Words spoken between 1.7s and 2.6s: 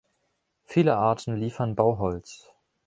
Bauholz.